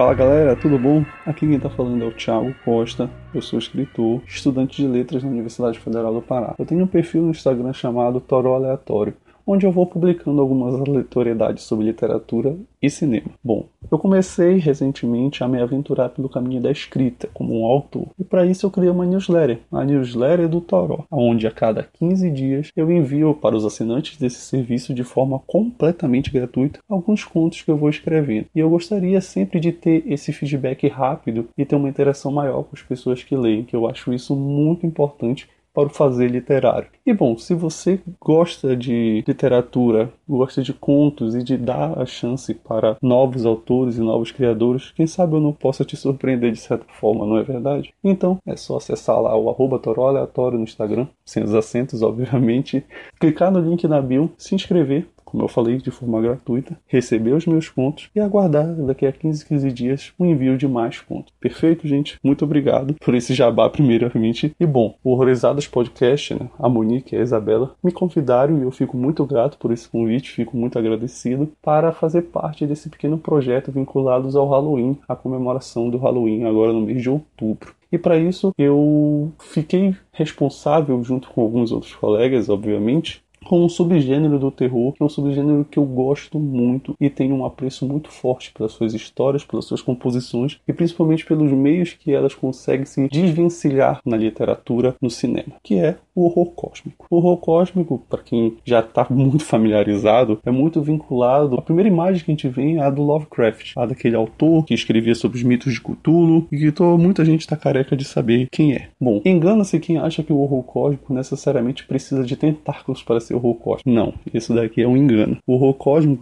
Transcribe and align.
Fala 0.00 0.14
galera, 0.14 0.56
tudo 0.56 0.78
bom? 0.78 1.04
Aqui 1.26 1.46
quem 1.46 1.60
tá 1.60 1.68
falando 1.68 2.02
é 2.02 2.06
o 2.06 2.10
Thiago 2.10 2.54
Costa. 2.64 3.10
Eu 3.34 3.42
sou 3.42 3.58
escritor, 3.58 4.22
estudante 4.26 4.80
de 4.80 4.88
letras 4.88 5.22
na 5.22 5.28
Universidade 5.28 5.78
Federal 5.78 6.14
do 6.14 6.22
Pará. 6.22 6.54
Eu 6.58 6.64
tenho 6.64 6.84
um 6.84 6.86
perfil 6.86 7.20
no 7.20 7.32
Instagram 7.32 7.74
chamado 7.74 8.18
Toró 8.18 8.54
Aleatório 8.54 9.12
onde 9.50 9.66
eu 9.66 9.72
vou 9.72 9.84
publicando 9.84 10.40
algumas 10.40 10.74
aleatoriedades 10.74 11.64
sobre 11.64 11.86
literatura 11.86 12.56
e 12.80 12.88
cinema. 12.88 13.30
Bom, 13.42 13.66
eu 13.90 13.98
comecei 13.98 14.58
recentemente 14.58 15.42
a 15.42 15.48
me 15.48 15.60
aventurar 15.60 16.10
pelo 16.10 16.28
caminho 16.28 16.62
da 16.62 16.70
escrita 16.70 17.28
como 17.34 17.60
um 17.60 17.66
autor, 17.66 18.06
e 18.16 18.22
para 18.22 18.46
isso 18.46 18.64
eu 18.64 18.70
criei 18.70 18.90
uma 18.90 19.04
newsletter, 19.04 19.58
a 19.72 19.84
newsletter 19.84 20.48
do 20.48 20.60
Toró, 20.60 21.04
onde 21.10 21.48
a 21.48 21.50
cada 21.50 21.82
15 21.82 22.30
dias 22.30 22.70
eu 22.76 22.90
envio 22.92 23.34
para 23.34 23.56
os 23.56 23.64
assinantes 23.64 24.16
desse 24.16 24.38
serviço 24.38 24.94
de 24.94 25.02
forma 25.02 25.40
completamente 25.46 26.30
gratuita 26.30 26.78
alguns 26.88 27.24
contos 27.24 27.62
que 27.62 27.70
eu 27.70 27.76
vou 27.76 27.90
escrevendo. 27.90 28.46
E 28.54 28.60
eu 28.60 28.70
gostaria 28.70 29.20
sempre 29.20 29.58
de 29.58 29.72
ter 29.72 30.04
esse 30.06 30.32
feedback 30.32 30.86
rápido 30.86 31.48
e 31.58 31.64
ter 31.64 31.74
uma 31.74 31.88
interação 31.88 32.30
maior 32.30 32.62
com 32.62 32.74
as 32.74 32.82
pessoas 32.82 33.24
que 33.24 33.36
leem, 33.36 33.64
que 33.64 33.74
eu 33.74 33.88
acho 33.88 34.12
isso 34.12 34.36
muito 34.36 34.86
importante 34.86 35.48
para 35.72 35.86
o 35.86 35.90
fazer 35.90 36.28
literário. 36.28 36.88
E 37.06 37.12
bom, 37.12 37.36
se 37.36 37.54
você 37.54 38.00
gosta 38.20 38.76
de 38.76 39.24
literatura, 39.26 40.12
gosta 40.28 40.62
de 40.62 40.72
contos 40.72 41.34
e 41.34 41.42
de 41.42 41.56
dar 41.56 41.98
a 41.98 42.06
chance 42.06 42.52
para 42.54 42.96
novos 43.02 43.46
autores 43.46 43.96
e 43.96 44.00
novos 44.00 44.32
criadores, 44.32 44.92
quem 44.92 45.06
sabe 45.06 45.34
eu 45.34 45.40
não 45.40 45.52
possa 45.52 45.84
te 45.84 45.96
surpreender 45.96 46.52
de 46.52 46.58
certa 46.58 46.86
forma, 46.92 47.26
não 47.26 47.38
é 47.38 47.42
verdade? 47.42 47.92
Então 48.02 48.38
é 48.46 48.56
só 48.56 48.76
acessar 48.76 49.20
lá 49.20 49.36
o 49.36 49.48
arroba 49.48 49.80
aleatório 50.08 50.58
no 50.58 50.64
Instagram, 50.64 51.06
sem 51.24 51.42
os 51.42 51.54
acentos, 51.54 52.02
obviamente, 52.02 52.84
clicar 53.20 53.50
no 53.50 53.60
link 53.60 53.86
na 53.86 54.00
bio, 54.00 54.30
se 54.36 54.54
inscrever 54.54 55.08
como 55.30 55.44
eu 55.44 55.48
falei, 55.48 55.78
de 55.78 55.90
forma 55.90 56.20
gratuita, 56.20 56.78
receber 56.86 57.32
os 57.32 57.46
meus 57.46 57.68
contos 57.68 58.10
e 58.14 58.20
aguardar 58.20 58.66
daqui 58.74 59.06
a 59.06 59.12
15, 59.12 59.46
15 59.46 59.72
dias 59.72 60.12
o 60.18 60.24
um 60.24 60.26
envio 60.26 60.58
de 60.58 60.66
mais 60.66 61.00
contos. 61.00 61.32
Perfeito, 61.40 61.86
gente? 61.86 62.18
Muito 62.22 62.44
obrigado 62.44 62.94
por 62.94 63.14
esse 63.14 63.32
jabá, 63.34 63.68
primeiramente. 63.70 64.52
E 64.58 64.66
bom, 64.66 64.96
o 65.02 65.12
Horrorizadas 65.12 65.66
Podcast, 65.66 66.34
né? 66.34 66.48
a 66.58 66.68
Monique 66.68 67.14
e 67.14 67.18
a 67.18 67.22
Isabela 67.22 67.74
me 67.82 67.92
convidaram 67.92 68.58
e 68.58 68.62
eu 68.62 68.70
fico 68.70 68.96
muito 68.96 69.24
grato 69.24 69.58
por 69.58 69.70
esse 69.72 69.88
convite, 69.88 70.30
fico 70.30 70.56
muito 70.56 70.78
agradecido 70.78 71.52
para 71.62 71.92
fazer 71.92 72.22
parte 72.22 72.66
desse 72.66 72.88
pequeno 72.88 73.18
projeto 73.18 73.70
vinculados 73.70 74.34
ao 74.34 74.48
Halloween, 74.48 74.98
a 75.08 75.14
comemoração 75.14 75.88
do 75.88 75.98
Halloween 75.98 76.44
agora 76.44 76.72
no 76.72 76.80
mês 76.80 77.02
de 77.02 77.10
outubro. 77.10 77.74
E 77.92 77.98
para 77.98 78.16
isso 78.16 78.52
eu 78.56 79.32
fiquei 79.38 79.94
responsável, 80.12 81.02
junto 81.02 81.28
com 81.30 81.42
alguns 81.42 81.72
outros 81.72 81.94
colegas, 81.94 82.48
obviamente, 82.48 83.22
com 83.44 83.64
um 83.64 83.68
subgênero 83.68 84.38
do 84.38 84.50
terror, 84.50 84.92
que 84.92 85.02
é 85.02 85.06
um 85.06 85.08
subgênero 85.08 85.64
que 85.64 85.78
eu 85.78 85.84
gosto 85.84 86.38
muito 86.38 86.94
e 87.00 87.08
tenho 87.08 87.34
um 87.34 87.44
apreço 87.44 87.86
muito 87.86 88.10
forte 88.10 88.52
pelas 88.52 88.72
suas 88.72 88.94
histórias, 88.94 89.44
pelas 89.44 89.64
suas 89.64 89.82
composições 89.82 90.58
e 90.66 90.72
principalmente 90.72 91.24
pelos 91.24 91.50
meios 91.52 91.92
que 91.92 92.12
elas 92.12 92.34
conseguem 92.34 92.86
se 92.86 93.08
desvencilhar 93.08 94.00
na 94.04 94.16
literatura, 94.16 94.94
no 95.00 95.10
cinema, 95.10 95.54
que 95.62 95.76
é 95.76 95.96
o 96.14 96.24
horror 96.24 96.50
cósmico. 96.52 97.06
O 97.10 97.16
horror 97.16 97.36
cósmico, 97.38 98.02
para 98.08 98.22
quem 98.22 98.56
já 98.64 98.80
está 98.80 99.06
muito 99.08 99.44
familiarizado, 99.44 100.40
é 100.44 100.50
muito 100.50 100.82
vinculado. 100.82 101.56
A 101.56 101.62
primeira 101.62 101.88
imagem 101.88 102.24
que 102.24 102.30
a 102.30 102.34
gente 102.34 102.48
vê 102.48 102.74
é 102.74 102.82
a 102.82 102.90
do 102.90 103.02
Lovecraft, 103.02 103.72
a 103.76 103.86
daquele 103.86 104.16
autor 104.16 104.64
que 104.64 104.74
escrevia 104.74 105.14
sobre 105.14 105.38
os 105.38 105.44
mitos 105.44 105.72
de 105.72 105.80
Cthulhu 105.80 106.46
e 106.52 106.58
que 106.58 106.72
tô, 106.72 106.96
muita 106.98 107.24
gente 107.24 107.40
está 107.40 107.56
careca 107.56 107.96
de 107.96 108.04
saber 108.04 108.48
quem 108.50 108.74
é. 108.74 108.88
Bom, 109.00 109.22
engana-se 109.24 109.80
quem 109.80 109.98
acha 109.98 110.22
que 110.22 110.32
o 110.32 110.38
horror 110.38 110.62
cósmico 110.62 111.12
necessariamente 111.12 111.86
precisa 111.86 112.22
de 112.24 112.36
tentáculos 112.36 113.02
para 113.02 113.20
ser 113.30 113.34
horror 113.34 113.54
cósmico. 113.54 113.90
Não, 113.90 114.12
isso 114.34 114.54
daqui 114.54 114.82
é 114.82 114.88
um 114.88 114.96
engano. 114.96 115.38
O 115.46 115.54
horror 115.54 115.74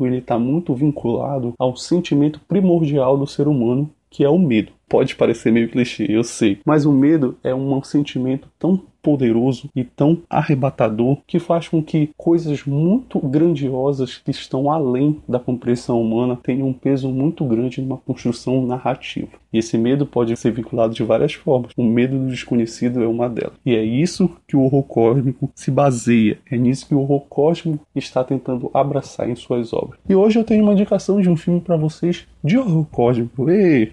ele 0.06 0.18
está 0.18 0.38
muito 0.38 0.74
vinculado 0.74 1.54
ao 1.58 1.76
sentimento 1.76 2.40
primordial 2.46 3.16
do 3.16 3.26
ser 3.26 3.48
humano, 3.48 3.90
que 4.10 4.24
é 4.24 4.28
o 4.28 4.38
medo. 4.38 4.72
Pode 4.88 5.16
parecer 5.16 5.52
meio 5.52 5.70
clichê, 5.70 6.06
eu 6.08 6.24
sei, 6.24 6.58
mas 6.64 6.86
o 6.86 6.92
medo 6.92 7.36
é 7.44 7.54
um 7.54 7.82
sentimento 7.82 8.48
tão 8.58 8.80
poderoso 9.08 9.70
e 9.74 9.84
tão 9.84 10.18
arrebatador 10.28 11.16
que 11.26 11.38
faz 11.38 11.66
com 11.66 11.82
que 11.82 12.10
coisas 12.14 12.66
muito 12.66 13.18
grandiosas 13.18 14.18
que 14.18 14.30
estão 14.30 14.70
além 14.70 15.18
da 15.26 15.38
compreensão 15.38 15.98
humana 15.98 16.36
tenham 16.36 16.68
um 16.68 16.74
peso 16.74 17.08
muito 17.08 17.42
grande 17.46 17.80
numa 17.80 17.96
construção 17.96 18.66
narrativa. 18.66 19.30
E 19.50 19.56
esse 19.56 19.78
medo 19.78 20.04
pode 20.04 20.36
ser 20.36 20.52
vinculado 20.52 20.92
de 20.92 21.02
várias 21.02 21.32
formas. 21.32 21.72
O 21.74 21.82
medo 21.82 22.18
do 22.18 22.26
desconhecido 22.26 23.02
é 23.02 23.06
uma 23.06 23.30
delas. 23.30 23.54
E 23.64 23.74
é 23.74 23.82
isso 23.82 24.30
que 24.46 24.54
o 24.54 24.60
horror 24.60 24.82
cósmico 24.82 25.50
se 25.54 25.70
baseia. 25.70 26.38
É 26.50 26.58
nisso 26.58 26.86
que 26.86 26.94
o 26.94 27.00
horror 27.00 27.22
cósmico 27.30 27.86
está 27.94 28.22
tentando 28.22 28.70
abraçar 28.74 29.30
em 29.30 29.34
suas 29.34 29.72
obras. 29.72 29.98
E 30.06 30.14
hoje 30.14 30.38
eu 30.38 30.44
tenho 30.44 30.62
uma 30.62 30.74
indicação 30.74 31.18
de 31.18 31.30
um 31.30 31.36
filme 31.36 31.62
para 31.62 31.78
vocês 31.78 32.26
horror 32.56 32.86
cósmico. 32.86 33.50
Ei! 33.50 33.92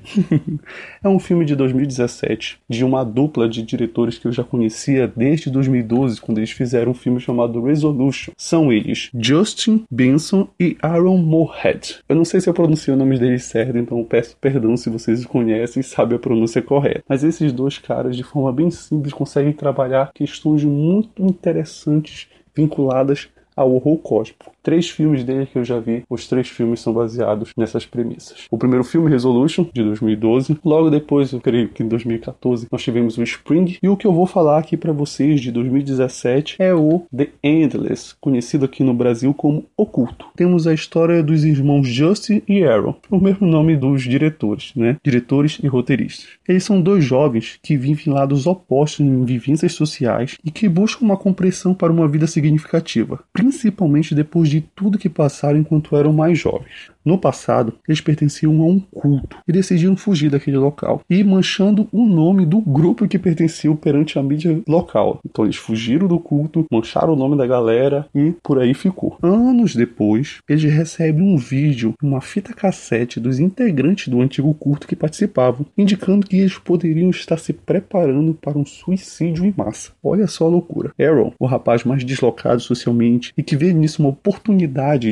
é 1.03 1.09
um 1.09 1.19
filme 1.19 1.45
de 1.45 1.55
2017 1.55 2.59
de 2.69 2.83
uma 2.83 3.03
dupla 3.03 3.47
de 3.49 3.61
diretores 3.61 4.17
que 4.17 4.27
eu 4.27 4.31
já 4.31 4.43
conhecia 4.43 5.07
desde 5.07 5.49
2012, 5.49 6.21
quando 6.21 6.37
eles 6.37 6.51
fizeram 6.51 6.91
um 6.91 6.95
filme 6.95 7.19
chamado 7.19 7.63
Resolution. 7.63 8.33
São 8.37 8.71
eles 8.71 9.09
Justin 9.17 9.85
Benson 9.89 10.47
e 10.59 10.77
Aaron 10.81 11.17
Moorhead. 11.17 11.99
Eu 12.07 12.15
não 12.15 12.25
sei 12.25 12.39
se 12.39 12.49
eu 12.49 12.53
pronunciei 12.53 12.93
o 12.93 12.97
nome 12.97 13.17
deles 13.17 13.43
certo, 13.45 13.77
então 13.77 14.03
peço 14.03 14.37
perdão 14.39 14.77
se 14.77 14.89
vocês 14.89 15.25
conhecem 15.25 15.45
conhece 15.45 15.79
e 15.79 15.83
sabe 15.83 16.15
a 16.15 16.19
pronúncia 16.19 16.61
correta. 16.61 17.03
Mas 17.07 17.23
esses 17.23 17.51
dois 17.51 17.77
caras, 17.77 18.15
de 18.15 18.23
forma 18.23 18.51
bem 18.51 18.69
simples, 18.69 19.13
conseguem 19.13 19.53
trabalhar 19.53 20.11
questões 20.13 20.63
muito 20.63 21.23
interessantes 21.23 22.27
vinculadas 22.55 23.29
ao 23.55 23.73
horror 23.73 23.97
cósmico. 23.97 24.54
Três 24.65 24.89
filmes 24.89 25.23
dele 25.23 25.45
que 25.45 25.59
eu 25.59 25.63
já 25.63 25.79
vi, 25.79 26.01
os 26.09 26.27
três 26.27 26.49
filmes 26.49 26.79
são 26.79 26.91
baseados 26.91 27.51
nessas 27.55 27.85
premissas. 27.85 28.47
O 28.49 28.57
primeiro 28.57 28.83
filme, 28.83 29.11
Resolution, 29.11 29.67
de 29.71 29.83
2012. 29.83 30.57
Logo 30.65 30.89
depois, 30.89 31.31
eu 31.31 31.39
creio 31.39 31.69
que 31.69 31.83
em 31.83 31.87
2014, 31.87 32.67
nós 32.71 32.81
tivemos 32.81 33.15
o 33.15 33.21
Spring. 33.21 33.77
E 33.83 33.87
o 33.87 33.95
que 33.95 34.07
eu 34.07 34.11
vou 34.11 34.25
falar 34.25 34.57
aqui 34.57 34.75
para 34.75 34.91
vocês 34.91 35.39
de 35.39 35.51
2017 35.51 36.55
é 36.57 36.73
o 36.73 37.03
The 37.15 37.29
Endless, 37.43 38.15
conhecido 38.19 38.65
aqui 38.65 38.83
no 38.83 38.95
Brasil 38.95 39.35
como 39.35 39.65
Oculto. 39.77 40.25
Temos 40.35 40.65
a 40.65 40.73
história 40.73 41.21
dos 41.21 41.43
irmãos 41.43 41.87
Justin 41.87 42.41
e 42.47 42.63
Aaron, 42.63 42.95
o 43.11 43.19
mesmo 43.19 43.45
nome 43.45 43.75
dos 43.75 44.01
diretores, 44.01 44.71
né? 44.75 44.97
Diretores 45.03 45.59
e 45.61 45.67
roteiristas. 45.67 46.25
Eles 46.49 46.63
são 46.63 46.81
dois 46.81 47.03
jovens 47.03 47.59
que 47.61 47.77
vivem 47.77 48.11
lados 48.11 48.47
opostos 48.47 49.01
em 49.01 49.25
vivências 49.25 49.73
sociais 49.73 50.39
e 50.43 50.49
que 50.49 50.67
buscam 50.67 51.05
uma 51.05 51.17
compreensão 51.17 51.71
para 51.75 51.93
uma 51.93 52.07
vida 52.07 52.25
significativa, 52.25 53.23
principalmente 53.31 54.15
depois 54.15 54.49
de 54.49 54.54
de 54.55 54.61
tudo 54.61 54.97
que 54.97 55.09
passaram 55.09 55.59
enquanto 55.59 55.95
eram 55.97 56.13
mais 56.13 56.39
jovens. 56.39 56.95
No 57.03 57.19
passado, 57.19 57.73
eles 57.87 58.01
pertenciam 58.01 58.59
a 58.61 58.65
um 58.65 58.79
culto 58.79 59.37
e 59.47 59.51
decidiram 59.51 59.95
fugir 59.95 60.31
daquele 60.31 60.57
local 60.57 61.01
e 61.07 61.23
manchando 61.23 61.87
o 61.91 62.03
nome 62.03 62.47
do 62.47 62.59
grupo 62.59 63.07
que 63.07 63.19
pertenciam 63.19 63.75
perante 63.75 64.17
a 64.17 64.23
mídia 64.23 64.59
local. 64.67 65.19
Então 65.23 65.45
eles 65.45 65.55
fugiram 65.55 66.07
do 66.07 66.17
culto, 66.17 66.65
mancharam 66.71 67.13
o 67.13 67.15
nome 67.15 67.37
da 67.37 67.45
galera 67.45 68.07
e 68.15 68.33
por 68.41 68.57
aí 68.59 68.73
ficou. 68.73 69.19
Anos 69.21 69.75
depois, 69.75 70.39
eles 70.49 70.63
recebem 70.63 71.21
um 71.21 71.37
vídeo, 71.37 71.93
uma 72.01 72.21
fita 72.21 72.53
cassete 72.53 73.19
dos 73.19 73.39
integrantes 73.39 74.07
do 74.07 74.21
antigo 74.21 74.51
culto 74.55 74.87
que 74.87 74.95
participavam, 74.95 75.65
indicando 75.77 76.25
que 76.25 76.37
eles 76.37 76.57
poderiam 76.57 77.11
estar 77.11 77.37
se 77.37 77.53
preparando 77.53 78.33
para 78.33 78.57
um 78.57 78.65
suicídio 78.65 79.45
em 79.45 79.53
massa. 79.55 79.91
Olha 80.01 80.25
só 80.25 80.45
a 80.45 80.49
loucura. 80.49 80.91
Aaron, 80.99 81.33
o 81.37 81.45
rapaz 81.45 81.83
mais 81.83 82.03
deslocado 82.03 82.61
socialmente 82.61 83.31
e 83.37 83.43
que 83.43 83.55
vê 83.55 83.71
nisso 83.71 84.01
uma 84.01 84.09
oportunidade 84.09 84.44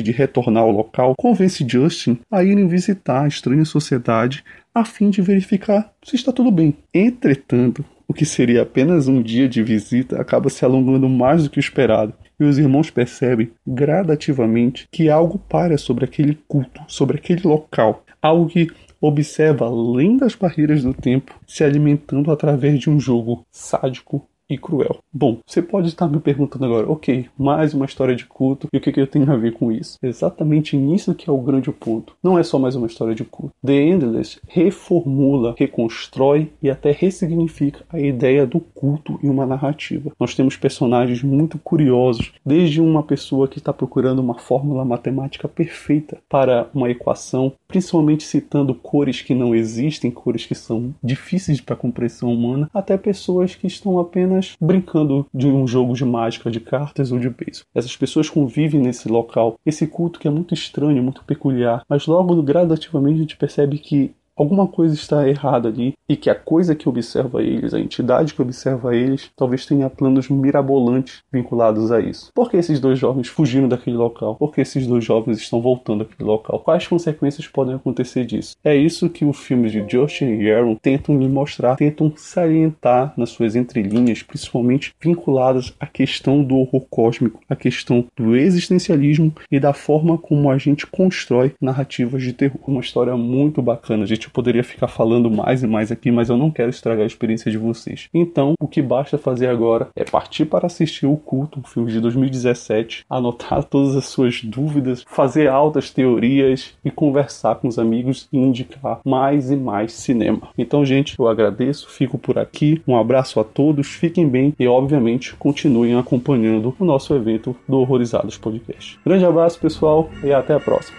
de 0.02 0.12
retornar 0.12 0.62
ao 0.62 0.70
local, 0.70 1.14
convence 1.16 1.64
Justin 1.66 2.18
a 2.30 2.44
irem 2.44 2.68
visitar 2.68 3.24
a 3.24 3.28
estranha 3.28 3.64
sociedade 3.64 4.44
a 4.74 4.84
fim 4.84 5.10
de 5.10 5.22
verificar 5.22 5.92
se 6.02 6.16
está 6.16 6.32
tudo 6.32 6.50
bem. 6.50 6.76
Entretanto, 6.92 7.84
o 8.06 8.12
que 8.12 8.24
seria 8.24 8.62
apenas 8.62 9.08
um 9.08 9.22
dia 9.22 9.48
de 9.48 9.62
visita 9.62 10.20
acaba 10.20 10.50
se 10.50 10.64
alongando 10.64 11.08
mais 11.08 11.44
do 11.44 11.50
que 11.50 11.58
o 11.58 11.60
esperado, 11.60 12.12
e 12.38 12.44
os 12.44 12.58
irmãos 12.58 12.90
percebem 12.90 13.50
gradativamente 13.66 14.88
que 14.90 15.08
algo 15.08 15.38
para 15.38 15.78
sobre 15.78 16.04
aquele 16.04 16.38
culto, 16.48 16.82
sobre 16.88 17.16
aquele 17.16 17.42
local, 17.46 18.04
algo 18.20 18.48
que 18.48 18.68
observa 19.00 19.66
além 19.66 20.16
das 20.16 20.34
barreiras 20.34 20.82
do 20.82 20.94
tempo, 20.94 21.38
se 21.46 21.62
alimentando 21.62 22.32
através 22.32 22.80
de 22.80 22.90
um 22.90 22.98
jogo 22.98 23.44
sádico 23.50 24.26
e 24.48 24.58
cruel. 24.58 24.98
Bom, 25.12 25.38
você 25.46 25.62
pode 25.62 25.88
estar 25.88 26.08
me 26.08 26.20
perguntando 26.20 26.64
agora, 26.64 26.90
ok, 26.90 27.26
mais 27.38 27.72
uma 27.72 27.86
história 27.86 28.14
de 28.14 28.26
culto, 28.26 28.68
e 28.72 28.76
o 28.76 28.80
que, 28.80 28.92
que 28.92 29.00
eu 29.00 29.06
tenho 29.06 29.30
a 29.30 29.36
ver 29.36 29.52
com 29.52 29.72
isso? 29.72 29.98
Exatamente 30.02 30.76
nisso 30.76 31.14
que 31.14 31.30
é 31.30 31.32
o 31.32 31.40
grande 31.40 31.70
ponto. 31.70 32.14
Não 32.22 32.38
é 32.38 32.42
só 32.42 32.58
mais 32.58 32.76
uma 32.76 32.86
história 32.86 33.14
de 33.14 33.24
culto. 33.24 33.54
The 33.64 33.72
Endless 33.72 34.40
reformula, 34.48 35.54
reconstrói 35.56 36.50
e 36.62 36.68
até 36.68 36.90
ressignifica 36.90 37.84
a 37.88 37.98
ideia 37.98 38.46
do 38.46 38.60
culto 38.60 39.18
em 39.22 39.28
uma 39.28 39.46
narrativa. 39.46 40.12
Nós 40.18 40.34
temos 40.34 40.56
personagens 40.56 41.22
muito 41.22 41.58
curiosos, 41.58 42.32
desde 42.44 42.80
uma 42.80 43.02
pessoa 43.02 43.48
que 43.48 43.58
está 43.58 43.72
procurando 43.72 44.18
uma 44.18 44.34
fórmula 44.34 44.84
matemática 44.84 45.48
perfeita 45.48 46.18
para 46.28 46.68
uma 46.74 46.90
equação, 46.90 47.52
principalmente 47.66 48.24
citando 48.24 48.74
cores 48.74 49.22
que 49.22 49.34
não 49.34 49.54
existem, 49.54 50.10
cores 50.10 50.44
que 50.44 50.54
são 50.54 50.94
difíceis 51.02 51.60
para 51.60 51.74
a 51.74 51.78
compreensão 51.78 52.32
humana, 52.32 52.68
até 52.74 52.96
pessoas 52.96 53.54
que 53.54 53.66
estão 53.66 53.98
apenas 53.98 54.33
brincando 54.60 55.26
de 55.32 55.46
um 55.46 55.66
jogo 55.66 55.94
de 55.94 56.04
mágica, 56.04 56.50
de 56.50 56.60
cartas 56.60 57.12
ou 57.12 57.18
de 57.18 57.28
beisebol. 57.28 57.66
Essas 57.74 57.96
pessoas 57.96 58.30
convivem 58.30 58.80
nesse 58.80 59.08
local, 59.08 59.58
esse 59.64 59.86
culto 59.86 60.18
que 60.18 60.28
é 60.28 60.30
muito 60.30 60.54
estranho, 60.54 61.02
muito 61.02 61.24
peculiar, 61.24 61.82
mas 61.88 62.06
logo 62.06 62.42
gradativamente 62.42 63.16
a 63.16 63.22
gente 63.22 63.36
percebe 63.36 63.78
que 63.78 64.14
alguma 64.36 64.66
coisa 64.66 64.94
está 64.94 65.28
errada 65.28 65.68
ali 65.68 65.94
e 66.08 66.16
que 66.16 66.28
a 66.28 66.34
coisa 66.34 66.74
que 66.74 66.88
observa 66.88 67.42
eles, 67.42 67.72
a 67.72 67.80
entidade 67.80 68.34
que 68.34 68.42
observa 68.42 68.94
eles, 68.94 69.30
talvez 69.36 69.64
tenha 69.64 69.88
planos 69.88 70.28
mirabolantes 70.28 71.22
vinculados 71.32 71.90
a 71.90 72.00
isso. 72.00 72.30
Por 72.34 72.50
que 72.50 72.56
esses 72.56 72.80
dois 72.80 72.98
jovens 72.98 73.28
fugiram 73.28 73.68
daquele 73.68 73.96
local? 73.96 74.36
Por 74.36 74.52
que 74.52 74.60
esses 74.60 74.86
dois 74.86 75.04
jovens 75.04 75.38
estão 75.38 75.62
voltando 75.62 76.02
àquele 76.02 76.28
local? 76.28 76.60
Quais 76.60 76.86
consequências 76.86 77.46
podem 77.46 77.74
acontecer 77.74 78.24
disso? 78.26 78.56
É 78.62 78.74
isso 78.76 79.08
que 79.08 79.24
o 79.24 79.32
filme 79.32 79.70
de 79.70 79.82
Josh 79.82 80.22
e 80.22 80.50
Aaron 80.50 80.76
tentam 80.76 81.14
me 81.14 81.28
mostrar, 81.28 81.76
tentam 81.76 82.12
salientar 82.16 83.14
nas 83.16 83.30
suas 83.30 83.56
entrelinhas, 83.56 84.22
principalmente 84.22 84.92
vinculadas 85.00 85.72
à 85.78 85.86
questão 85.86 86.42
do 86.42 86.56
horror 86.56 86.84
cósmico, 86.90 87.40
à 87.48 87.56
questão 87.56 88.04
do 88.16 88.36
existencialismo 88.36 89.32
e 89.50 89.58
da 89.58 89.72
forma 89.72 90.18
como 90.18 90.50
a 90.50 90.58
gente 90.58 90.86
constrói 90.86 91.52
narrativas 91.60 92.22
de 92.22 92.32
terror. 92.32 92.58
Uma 92.66 92.80
história 92.80 93.16
muito 93.16 93.62
bacana, 93.62 94.06
gente 94.06 94.23
poderia 94.30 94.64
ficar 94.64 94.88
falando 94.88 95.30
mais 95.30 95.62
e 95.62 95.66
mais 95.66 95.90
aqui, 95.90 96.10
mas 96.10 96.28
eu 96.28 96.36
não 96.36 96.50
quero 96.50 96.70
estragar 96.70 97.04
a 97.04 97.06
experiência 97.06 97.50
de 97.50 97.58
vocês. 97.58 98.08
Então, 98.12 98.54
o 98.60 98.68
que 98.68 98.82
basta 98.82 99.18
fazer 99.18 99.48
agora 99.48 99.88
é 99.96 100.04
partir 100.04 100.44
para 100.44 100.66
assistir 100.66 101.06
o 101.06 101.16
culto, 101.16 101.60
um 101.60 101.62
filme 101.62 101.90
de 101.90 102.00
2017, 102.00 103.04
anotar 103.08 103.64
todas 103.64 103.96
as 103.96 104.06
suas 104.06 104.42
dúvidas, 104.42 105.04
fazer 105.06 105.48
altas 105.48 105.90
teorias 105.90 106.74
e 106.84 106.90
conversar 106.90 107.56
com 107.56 107.68
os 107.68 107.78
amigos 107.78 108.28
e 108.32 108.38
indicar 108.38 109.00
mais 109.04 109.50
e 109.50 109.56
mais 109.56 109.92
cinema. 109.92 110.48
Então, 110.56 110.84
gente, 110.84 111.18
eu 111.18 111.28
agradeço, 111.28 111.88
fico 111.88 112.18
por 112.18 112.38
aqui. 112.38 112.82
Um 112.86 112.96
abraço 112.96 113.40
a 113.40 113.44
todos, 113.44 113.88
fiquem 113.88 114.28
bem 114.28 114.54
e, 114.58 114.66
obviamente, 114.66 115.34
continuem 115.36 115.96
acompanhando 115.96 116.74
o 116.78 116.84
nosso 116.84 117.14
evento 117.14 117.56
do 117.68 117.78
Horrorizados 117.78 118.36
Podcast. 118.36 118.98
Grande 119.04 119.24
abraço, 119.24 119.58
pessoal, 119.58 120.08
e 120.22 120.32
até 120.32 120.54
a 120.54 120.60
próxima. 120.60 120.98